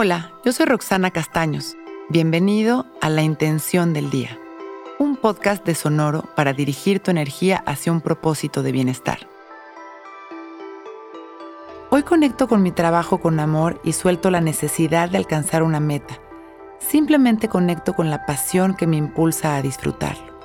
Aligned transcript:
Hola, 0.00 0.30
yo 0.44 0.52
soy 0.52 0.66
Roxana 0.66 1.10
Castaños. 1.10 1.76
Bienvenido 2.08 2.86
a 3.00 3.08
La 3.08 3.22
Intención 3.22 3.92
del 3.92 4.10
Día, 4.10 4.38
un 5.00 5.16
podcast 5.16 5.66
de 5.66 5.74
Sonoro 5.74 6.22
para 6.36 6.52
dirigir 6.52 7.00
tu 7.00 7.10
energía 7.10 7.64
hacia 7.66 7.90
un 7.90 8.00
propósito 8.00 8.62
de 8.62 8.70
bienestar. 8.70 9.28
Hoy 11.90 12.04
conecto 12.04 12.46
con 12.46 12.62
mi 12.62 12.70
trabajo 12.70 13.18
con 13.18 13.40
amor 13.40 13.80
y 13.82 13.92
suelto 13.92 14.30
la 14.30 14.40
necesidad 14.40 15.10
de 15.10 15.18
alcanzar 15.18 15.64
una 15.64 15.80
meta. 15.80 16.20
Simplemente 16.78 17.48
conecto 17.48 17.94
con 17.94 18.08
la 18.08 18.24
pasión 18.24 18.76
que 18.76 18.86
me 18.86 18.98
impulsa 18.98 19.56
a 19.56 19.62
disfrutarlo. 19.62 20.38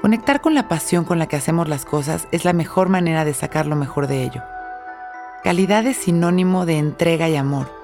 Conectar 0.00 0.40
con 0.40 0.54
la 0.54 0.68
pasión 0.68 1.04
con 1.04 1.18
la 1.18 1.26
que 1.26 1.34
hacemos 1.34 1.68
las 1.68 1.84
cosas 1.84 2.28
es 2.30 2.44
la 2.44 2.52
mejor 2.52 2.88
manera 2.88 3.24
de 3.24 3.34
sacar 3.34 3.66
lo 3.66 3.74
mejor 3.74 4.06
de 4.06 4.22
ello. 4.22 4.44
Calidad 5.42 5.84
es 5.86 5.96
sinónimo 5.96 6.66
de 6.66 6.78
entrega 6.78 7.28
y 7.28 7.34
amor. 7.34 7.79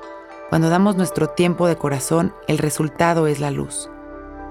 Cuando 0.48 0.70
damos 0.70 0.96
nuestro 0.96 1.28
tiempo 1.28 1.66
de 1.66 1.76
corazón, 1.76 2.34
el 2.46 2.58
resultado 2.58 3.26
es 3.26 3.40
la 3.40 3.50
luz. 3.50 3.90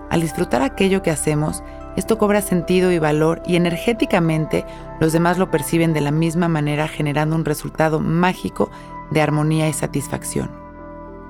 Al 0.09 0.21
disfrutar 0.21 0.61
aquello 0.61 1.01
que 1.01 1.11
hacemos, 1.11 1.63
esto 1.95 2.17
cobra 2.17 2.41
sentido 2.41 2.91
y 2.91 2.99
valor 2.99 3.41
y 3.45 3.55
energéticamente 3.55 4.65
los 4.99 5.13
demás 5.13 5.37
lo 5.37 5.49
perciben 5.49 5.93
de 5.93 6.01
la 6.01 6.11
misma 6.11 6.47
manera 6.47 6.87
generando 6.87 7.35
un 7.35 7.45
resultado 7.45 7.99
mágico 7.99 8.69
de 9.11 9.21
armonía 9.21 9.69
y 9.69 9.73
satisfacción. 9.73 10.51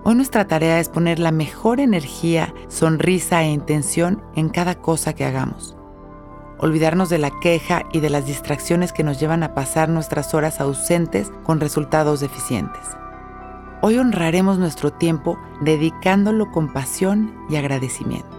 Hoy 0.04 0.16
nuestra 0.16 0.46
tarea 0.46 0.80
es 0.80 0.90
poner 0.90 1.20
la 1.20 1.32
mejor 1.32 1.80
energía, 1.80 2.54
sonrisa 2.68 3.44
e 3.44 3.52
intención 3.52 4.24
en 4.36 4.50
cada 4.50 4.76
cosa 4.76 5.14
que 5.14 5.26
hagamos 5.26 5.76
olvidarnos 6.58 7.10
de 7.10 7.18
la 7.18 7.32
queja 7.42 7.84
y 7.92 8.00
de 8.00 8.10
las 8.10 8.26
distracciones 8.26 8.94
que 8.94 9.04
nos 9.04 9.20
llevan 9.20 9.44
a 9.44 9.54
pasar 9.54 9.90
nuestras 9.90 10.34
horas 10.34 10.60
ausentes 10.62 11.32
con 11.44 11.60
resultados 11.60 12.22
deficientes. 12.22 12.82
Hoy 13.88 14.00
honraremos 14.00 14.58
nuestro 14.58 14.92
tiempo 14.92 15.38
dedicándolo 15.62 16.50
con 16.50 16.74
pasión 16.74 17.46
y 17.50 17.56
agradecimiento. 17.56 18.36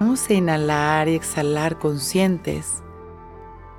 Vamos 0.00 0.28
a 0.28 0.34
inhalar 0.34 1.06
y 1.06 1.14
exhalar 1.14 1.78
conscientes, 1.78 2.82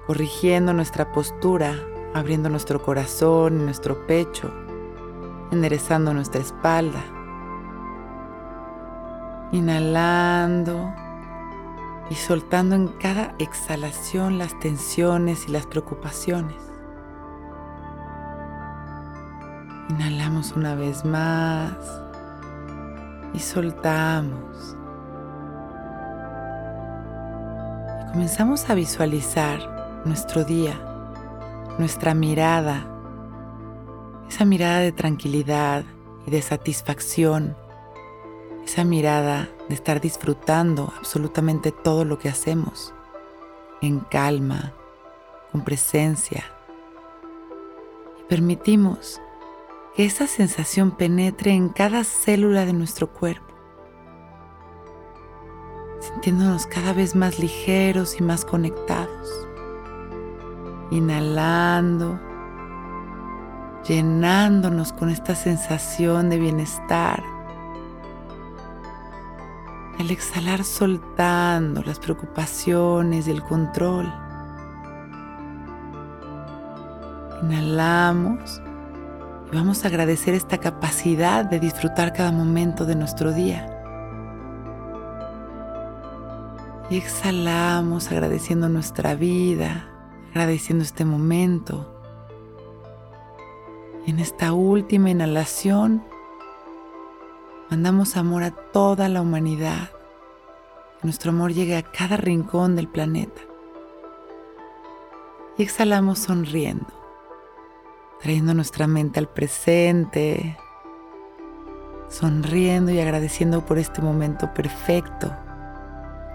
corrigiendo 0.08 0.72
nuestra 0.72 1.12
postura, 1.12 1.75
abriendo 2.14 2.47
nuestro 2.47 2.81
corazón 2.81 3.59
y 3.59 3.64
nuestro 3.66 4.08
pecho, 4.08 4.53
enderezando 5.52 6.14
nuestra 6.14 6.39
espalda. 6.39 7.03
Inhalando 9.52 10.89
y 12.09 12.16
soltando 12.16 12.75
en 12.75 12.88
cada 12.88 13.36
exhalación 13.39 14.38
las 14.38 14.58
tensiones 14.58 15.50
y 15.50 15.52
las 15.52 15.66
preocupaciones. 15.66 16.71
Inhalamos 19.92 20.53
una 20.53 20.73
vez 20.73 21.06
más 21.06 21.75
y 23.34 23.39
soltamos. 23.39 24.75
Y 28.00 28.12
comenzamos 28.12 28.69
a 28.69 28.73
visualizar 28.73 30.02
nuestro 30.06 30.44
día, 30.44 30.80
nuestra 31.78 32.14
mirada, 32.14 32.88
esa 34.30 34.45
mirada 34.45 34.80
de 34.80 34.94
tranquilidad 34.94 35.84
y 36.25 36.31
de 36.31 36.42
satisfacción 36.42 37.56
esa 38.66 38.86
mirada 38.86 39.50
de 39.67 39.75
estar 39.75 40.00
disfrutando 40.00 40.94
absolutamente 40.97 41.73
todo 41.73 42.06
lo 42.06 42.17
que 42.17 42.30
hacemos, 42.30 42.94
en 43.81 44.00
calma, 44.00 44.72
con 45.52 45.66
presencia. 45.66 46.45
Y 48.19 48.23
permitimos 48.30 49.19
que 49.95 50.06
esa 50.06 50.28
sensación 50.28 50.91
penetre 50.91 51.52
en 51.52 51.69
cada 51.69 52.03
célula 52.03 52.66
de 52.66 52.74
nuestro 52.74 53.12
cuerpo, 53.12 53.53
sintiéndonos 56.00 56.66
cada 56.66 56.94
vez 56.94 57.16
más 57.16 57.40
ligeros 57.40 58.19
y 58.19 58.24
más 58.24 58.46
conectados. 58.46 59.47
Inhalando, 60.91 62.19
llenándonos 63.88 64.94
con 64.94 65.09
esta 65.09 65.35
sensación 65.35 66.30
de 66.30 66.38
bienestar 66.38 67.24
al 70.00 70.09
exhalar 70.09 70.63
soltando 70.63 71.84
las 71.84 72.00
preocupaciones 72.00 73.28
y 73.28 73.31
el 73.31 73.44
control. 73.44 74.12
Inhalamos 77.44 78.62
y 79.51 79.56
vamos 79.56 79.84
a 79.84 79.88
agradecer 79.88 80.34
esta 80.34 80.57
capacidad 80.57 81.45
de 81.45 81.59
disfrutar 81.59 82.13
cada 82.13 82.31
momento 82.31 82.85
de 82.85 82.95
nuestro 82.95 83.34
día. 83.34 83.67
Y 86.89 86.97
exhalamos 86.97 88.12
agradeciendo 88.12 88.69
nuestra 88.69 89.16
vida, 89.16 89.88
agradeciendo 90.31 90.84
este 90.84 91.06
momento. 91.06 91.94
Y 94.06 94.12
en 94.12 94.19
esta 94.19 94.53
última 94.53 95.09
inhalación 95.09 96.03
Mandamos 97.72 98.18
amor 98.18 98.44
a 98.44 98.51
toda 98.51 99.07
la 99.07 99.22
humanidad. 99.22 99.91
Que 101.00 101.07
nuestro 101.07 101.31
amor 101.31 101.53
llegue 101.53 101.78
a 101.78 101.83
cada 101.83 102.18
rincón 102.18 102.75
del 102.75 102.89
planeta. 102.89 103.39
Y 105.57 105.63
exhalamos 105.63 106.19
sonriendo, 106.19 106.91
trayendo 108.22 108.54
nuestra 108.54 108.88
mente 108.88 109.20
al 109.20 109.28
presente, 109.28 110.58
sonriendo 112.08 112.92
y 112.92 113.00
agradeciendo 113.00 113.66
por 113.66 113.80
este 113.80 114.02
momento 114.02 114.54
perfecto. 114.54 115.36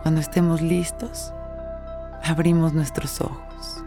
Cuando 0.03 0.21
estemos 0.21 0.61
listos, 0.61 1.33
abrimos 2.25 2.73
nuestros 2.73 3.21
ojos. 3.21 3.85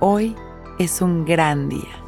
Hoy 0.00 0.36
es 0.78 1.00
un 1.00 1.24
gran 1.24 1.68
día. 1.68 2.07